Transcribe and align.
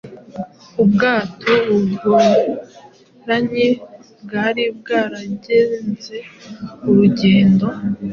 Ubwato 0.81 1.53
bugoramye 1.79 3.67
bwari 4.23 4.63
bwaragenze 4.77 6.15
urugendo 6.87 7.67